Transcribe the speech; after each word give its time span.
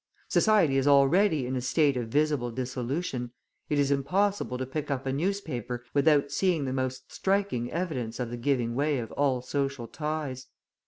Society 0.29 0.77
is 0.77 0.87
already 0.87 1.45
in 1.45 1.55
a 1.55 1.61
state 1.61 1.95
of 1.95 2.07
visible 2.07 2.49
dissolution; 2.49 3.29
it 3.69 3.77
is 3.77 3.91
impossible 3.91 4.57
to 4.57 4.65
pick 4.65 4.89
up 4.89 5.05
a 5.05 5.13
newspaper 5.13 5.83
without 5.93 6.31
seeing 6.31 6.65
the 6.65 6.73
most 6.73 7.11
striking 7.13 7.71
evidence 7.71 8.19
of 8.19 8.31
the 8.31 8.37
giving 8.37 8.73
way 8.73 8.97
of 8.97 9.11
all 9.11 9.43
social 9.43 9.85
ties. 9.87 10.47